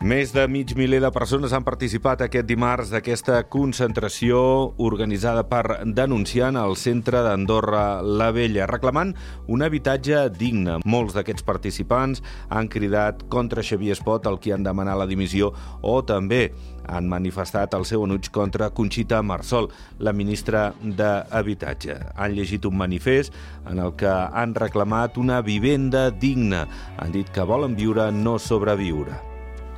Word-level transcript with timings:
Més 0.00 0.30
de 0.32 0.46
mig 0.48 0.70
miler 0.80 1.02
de 1.04 1.10
persones 1.12 1.52
han 1.52 1.60
participat 1.60 2.22
aquest 2.24 2.46
dimarts 2.48 2.88
d'aquesta 2.88 3.42
concentració 3.52 4.38
organitzada 4.80 5.42
per 5.44 5.84
denunciant 5.84 6.56
al 6.56 6.72
centre 6.80 7.20
d'Andorra 7.26 8.00
la 8.00 8.30
Vella, 8.32 8.64
reclamant 8.64 9.12
un 9.44 9.60
habitatge 9.60 10.22
digne. 10.38 10.78
Molts 10.88 11.12
d'aquests 11.18 11.44
participants 11.44 12.24
han 12.48 12.72
cridat 12.72 13.26
contra 13.28 13.60
Xavier 13.60 13.92
Espot, 13.92 14.24
el 14.24 14.40
qui 14.40 14.56
han 14.56 14.64
demanat 14.64 14.96
la 15.02 15.10
dimissió, 15.10 15.52
o 15.84 16.00
també 16.00 16.46
han 16.88 17.04
manifestat 17.04 17.76
el 17.76 17.84
seu 17.84 18.08
enuig 18.08 18.32
contra 18.32 18.72
Conxita 18.72 19.20
Marsol, 19.20 19.68
la 20.00 20.16
ministra 20.16 20.70
d'Habitatge. 20.80 22.00
Han 22.16 22.38
llegit 22.40 22.64
un 22.64 22.80
manifest 22.80 23.36
en 23.68 23.84
el 23.84 23.92
que 24.00 24.08
han 24.08 24.56
reclamat 24.56 25.20
una 25.20 25.42
vivenda 25.44 26.08
digna. 26.08 26.64
Han 26.96 27.12
dit 27.12 27.28
que 27.28 27.44
volen 27.44 27.76
viure, 27.76 28.08
no 28.10 28.40
sobreviure. 28.40 29.28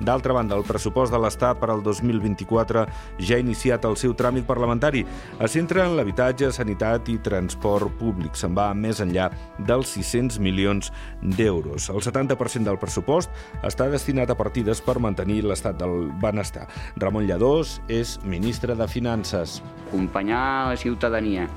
D'altra 0.00 0.32
banda, 0.32 0.56
el 0.56 0.64
pressupost 0.64 1.12
de 1.12 1.18
l'Estat 1.20 1.58
per 1.60 1.68
al 1.72 1.82
2024 1.84 2.86
ja 3.20 3.36
ha 3.36 3.42
iniciat 3.42 3.84
el 3.84 3.98
seu 4.00 4.14
tràmit 4.16 4.46
parlamentari. 4.48 5.04
Es 5.38 5.52
centra 5.56 5.84
en 5.84 5.96
l'habitatge, 5.98 6.48
sanitat 6.56 7.10
i 7.12 7.18
transport 7.20 7.92
públic. 8.00 8.38
Se'n 8.38 8.56
va 8.56 8.70
més 8.74 9.02
enllà 9.04 9.28
dels 9.68 9.92
600 9.98 10.40
milions 10.40 10.88
d'euros. 11.20 11.90
El 11.92 12.00
70% 12.00 12.64
del 12.68 12.80
pressupost 12.80 13.28
està 13.66 13.90
destinat 13.92 14.32
a 14.32 14.38
partides 14.38 14.80
per 14.80 14.98
mantenir 15.04 15.42
l'estat 15.44 15.76
del 15.80 16.08
benestar. 16.22 16.66
Ramon 16.96 17.28
Lladós 17.28 17.78
és 17.88 18.16
ministre 18.24 18.74
de 18.74 18.88
Finances. 18.88 19.60
Acompanyar 19.90 20.70
la 20.70 20.80
ciutadania 20.80 21.48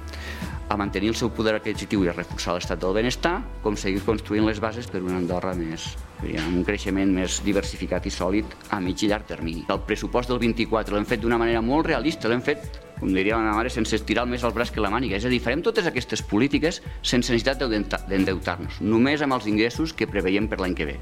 a 0.69 0.77
mantenir 0.79 1.11
el 1.11 1.17
seu 1.19 1.31
poder 1.35 1.55
adquisitiu 1.57 2.05
i 2.05 2.11
a 2.11 2.15
reforçar 2.15 2.55
l'estat 2.55 2.79
del 2.81 2.95
benestar, 2.95 3.35
com 3.63 3.77
seguir 3.77 4.03
construint 4.05 4.47
les 4.47 4.61
bases 4.63 4.87
per 4.89 5.01
una 5.03 5.19
Andorra 5.19 5.53
més, 5.57 5.93
amb 6.23 6.59
un 6.59 6.63
creixement 6.67 7.11
més 7.13 7.41
diversificat 7.45 8.07
i 8.07 8.13
sòlid 8.13 8.55
a 8.71 8.79
mig 8.83 9.03
i 9.03 9.11
llarg 9.11 9.27
termini. 9.29 9.65
El 9.69 9.83
pressupost 9.87 10.31
del 10.31 10.41
24 10.41 10.95
l'hem 10.95 11.09
fet 11.09 11.21
d'una 11.21 11.41
manera 11.41 11.61
molt 11.61 11.91
realista, 11.91 12.31
l'hem 12.31 12.41
fet 12.45 12.81
com 13.03 13.11
diria 13.11 13.35
la 13.35 13.55
mare, 13.57 13.71
sense 13.73 13.97
estirar 13.97 14.23
més 14.29 14.45
el 14.47 14.53
braç 14.55 14.71
que 14.71 14.79
la 14.79 14.91
màniga. 14.93 15.17
És 15.17 15.25
a 15.27 15.31
dir, 15.31 15.41
farem 15.43 15.63
totes 15.65 15.89
aquestes 15.89 16.23
polítiques 16.23 16.79
sense 17.01 17.33
necessitat 17.33 17.65
d'endeutar-nos, 17.67 18.79
només 18.79 19.25
amb 19.25 19.35
els 19.35 19.49
ingressos 19.51 19.91
que 19.97 20.07
preveiem 20.07 20.47
per 20.47 20.61
l'any 20.61 20.77
que 20.77 20.87
ve. 20.93 20.99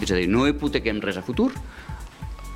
És 0.00 0.08
a 0.08 0.16
dir, 0.16 0.28
no 0.30 0.46
hipotequem 0.48 1.02
res 1.04 1.20
a 1.20 1.26
futur 1.26 1.50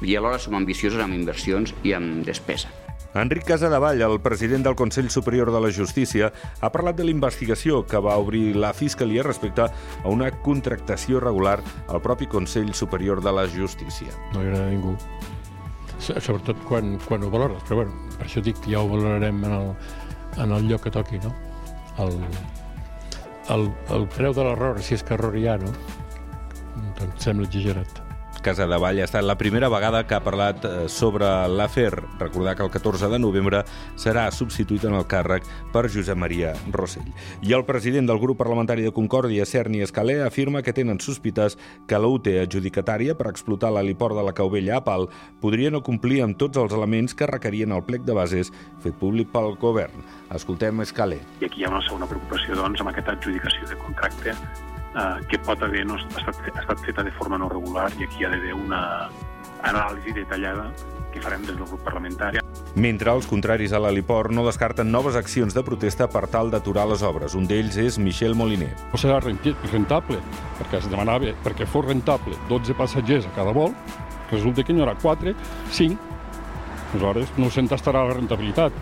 i 0.03 0.17
alhora 0.17 0.41
som 0.43 0.57
ambiciosos 0.59 1.03
amb 1.03 1.19
inversions 1.19 1.77
i 1.85 1.93
amb 1.99 2.25
despesa. 2.27 2.73
Enric 3.15 3.45
Casadevall, 3.45 4.01
el 4.01 4.21
president 4.25 4.65
del 4.65 4.75
Consell 4.75 5.11
Superior 5.11 5.51
de 5.53 5.61
la 5.61 5.71
Justícia, 5.71 6.31
ha 6.61 6.71
parlat 6.73 6.97
de 6.97 7.05
la 7.05 7.13
investigació 7.13 7.83
que 7.85 8.01
va 8.01 8.17
obrir 8.17 8.57
la 8.57 8.73
Fiscalia 8.73 9.25
respecte 9.27 9.67
a 9.69 10.09
una 10.09 10.31
contractació 10.47 11.19
irregular 11.21 11.59
al 11.89 12.01
propi 12.01 12.27
Consell 12.27 12.73
Superior 12.73 13.21
de 13.23 13.35
la 13.37 13.45
Justícia. 13.53 14.17
No 14.33 14.41
hi 14.41 14.55
a 14.57 14.65
ningú. 14.71 14.97
Sobretot 16.01 16.65
quan, 16.67 16.97
quan 17.05 17.23
ho 17.23 17.31
valores. 17.31 17.61
Però 17.69 17.83
bueno, 17.83 18.15
per 18.17 18.27
això 18.27 18.43
dic 18.43 18.57
que 18.65 18.73
ja 18.73 18.81
ho 18.81 18.89
valorarem 18.89 19.45
en 19.45 19.59
el, 19.61 19.69
en 20.43 20.57
el 20.57 20.71
lloc 20.71 20.87
que 20.87 20.95
toqui, 20.97 21.21
no? 21.21 21.35
El, 22.01 22.17
el, 23.53 23.69
el 23.93 24.09
preu 24.17 24.33
de 24.33 24.49
l'error, 24.49 24.81
si 24.81 24.97
és 24.97 25.05
que 25.05 25.19
error 25.19 25.37
hi 25.37 25.47
ha, 25.53 25.59
no? 25.61 25.71
Doncs 26.99 27.29
sembla 27.29 27.47
exagerat. 27.51 28.02
Casa 28.43 28.67
de 28.67 28.77
Vall 28.77 28.99
ha 28.99 29.07
estat 29.07 29.23
la 29.23 29.37
primera 29.39 29.69
vegada 29.71 30.03
que 30.07 30.17
ha 30.17 30.21
parlat 30.21 30.65
eh, 30.67 30.71
sobre 30.91 31.29
l'afer. 31.49 31.93
Recordar 32.19 32.57
que 32.57 32.65
el 32.67 32.73
14 32.75 33.09
de 33.09 33.21
novembre 33.23 33.63
serà 33.95 34.27
substituït 34.35 34.83
en 34.89 34.97
el 34.99 35.07
càrrec 35.07 35.47
per 35.73 35.85
Josep 35.87 36.19
Maria 36.19 36.51
Rossell. 36.75 37.07
I 37.47 37.55
el 37.55 37.65
president 37.69 38.11
del 38.11 38.19
grup 38.19 38.41
parlamentari 38.43 38.83
de 38.83 38.91
Concòrdia, 38.93 39.47
Cerni 39.47 39.85
Escalé, 39.87 40.19
afirma 40.27 40.65
que 40.67 40.75
tenen 40.75 40.99
sospites 41.01 41.57
que 41.87 42.03
la 42.03 42.11
UT 42.11 42.27
adjudicatària 42.43 43.15
per 43.15 43.31
explotar 43.31 43.71
l'heliport 43.71 44.19
de 44.19 44.27
la 44.27 44.35
Caubella 44.35 44.81
a 44.81 44.85
Pal 44.85 45.07
podria 45.41 45.71
no 45.71 45.85
complir 45.87 46.21
amb 46.27 46.37
tots 46.37 46.59
els 46.59 46.75
elements 46.75 47.15
que 47.15 47.31
requerien 47.31 47.73
el 47.73 47.87
plec 47.87 48.03
de 48.03 48.19
bases 48.19 48.51
fet 48.83 48.99
públic 48.99 49.31
pel 49.31 49.55
govern. 49.63 50.03
Escoltem 50.35 50.83
Escalé. 50.83 51.23
I 51.41 51.47
aquí 51.47 51.63
hi 51.63 51.71
ha 51.71 51.73
una 51.73 51.87
segona 51.87 52.11
preocupació, 52.11 52.59
doncs, 52.59 52.83
amb 52.83 52.91
aquesta 52.91 53.15
adjudicació 53.15 53.71
de 53.71 53.79
contracte 53.87 54.37
eh, 54.95 55.27
que 55.29 55.39
pot 55.43 55.63
haver 55.63 55.85
no, 55.87 55.99
estat, 56.01 56.39
estat 56.53 56.87
feta 56.87 57.05
de 57.05 57.13
forma 57.19 57.39
no 57.39 57.51
regular 57.53 57.91
i 57.99 58.07
aquí 58.07 58.23
hi 58.23 58.27
ha 58.27 58.33
d'haver 58.35 58.55
una 58.57 58.83
anàlisi 59.63 60.15
detallada 60.17 60.71
que 61.13 61.21
farem 61.21 61.43
des 61.45 61.57
del 61.57 61.67
grup 61.69 61.83
parlamentari. 61.85 62.41
Mentre 62.75 63.13
els 63.13 63.27
contraris 63.29 63.75
a 63.77 63.81
l'heliport 63.83 64.33
no 64.33 64.47
descarten 64.47 64.89
noves 64.91 65.17
accions 65.19 65.53
de 65.55 65.63
protesta 65.63 66.09
per 66.09 66.25
tal 66.33 66.51
d'aturar 66.51 66.87
les 66.89 67.03
obres. 67.05 67.37
Un 67.37 67.45
d'ells 67.47 67.77
és 67.77 67.99
Michel 68.01 68.35
Moliner. 68.35 68.71
No 68.93 69.01
serà 69.01 69.19
rentable, 69.21 70.23
perquè 70.59 70.81
es 70.81 70.89
demanava 70.89 71.35
perquè 71.45 71.69
fos 71.69 71.85
rentable 71.85 72.39
12 72.49 72.77
passatgers 72.79 73.29
a 73.29 73.35
cada 73.37 73.53
vol, 73.53 73.77
resulta 74.31 74.65
que 74.65 74.73
n'hi 74.73 74.81
haurà 74.81 74.97
4, 75.03 75.35
5, 75.71 76.13
aleshores 76.95 77.37
no 77.37 77.51
s'entastarà 77.53 78.07
la 78.09 78.17
rentabilitat. 78.17 78.73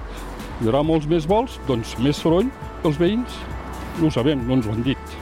Hi 0.60 0.68
haurà 0.68 0.84
molts 0.86 1.08
més 1.10 1.26
vols, 1.26 1.58
doncs 1.66 1.96
més 1.98 2.18
soroll 2.20 2.50
pels 2.84 3.00
veïns. 3.00 3.40
No 3.98 4.06
ho 4.06 4.14
sabem, 4.14 4.46
no 4.46 4.54
ens 4.58 4.68
ho 4.68 4.74
han 4.76 4.86
dit. 4.86 5.18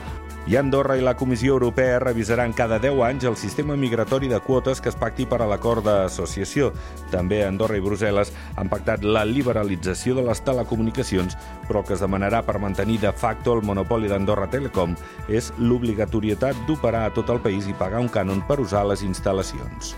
I 0.49 0.55
Andorra 0.57 0.95
i 0.97 1.01
la 1.01 1.13
Comissió 1.13 1.53
Europea 1.53 1.99
revisaran 1.99 2.53
cada 2.57 2.79
10 2.79 3.03
anys 3.05 3.23
el 3.29 3.35
sistema 3.37 3.75
migratori 3.77 4.27
de 4.27 4.39
quotes 4.39 4.81
que 4.81 4.89
es 4.89 4.95
pacti 4.97 5.27
per 5.29 5.43
a 5.43 5.45
l'acord 5.45 5.85
d'associació. 5.85 6.71
També 7.11 7.43
Andorra 7.45 7.77
i 7.77 7.83
Brussel·les 7.85 8.31
han 8.57 8.71
pactat 8.71 9.05
la 9.05 9.21
liberalització 9.29 10.15
de 10.17 10.23
les 10.25 10.41
telecomunicacions, 10.41 11.37
però 11.67 11.83
que 11.85 11.93
es 11.93 12.01
demanarà 12.01 12.41
per 12.41 12.57
mantenir 12.57 12.97
de 13.03 13.11
facto 13.13 13.53
el 13.53 13.61
monopoli 13.61 14.09
d'Andorra 14.09 14.49
Telecom 14.49 14.97
és 15.29 15.51
l'obligatorietat 15.59 16.65
d'operar 16.65 17.05
a 17.05 17.13
tot 17.13 17.29
el 17.29 17.45
país 17.45 17.69
i 17.69 17.77
pagar 17.77 18.01
un 18.01 18.09
cànon 18.09 18.41
per 18.49 18.57
usar 18.65 18.87
les 18.89 19.05
instal·lacions. 19.05 19.93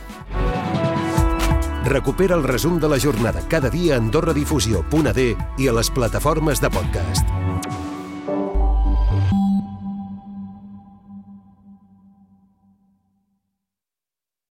Recupera 1.88 2.36
el 2.36 2.44
resum 2.44 2.76
de 2.78 2.92
la 2.92 3.00
jornada 3.00 3.40
cada 3.48 3.72
dia 3.72 3.96
a 3.96 4.04
AndorraDifusió.d 4.04 5.30
i 5.64 5.72
a 5.72 5.80
les 5.80 5.90
plataformes 5.90 6.60
de 6.60 6.70
podcast. 6.70 7.61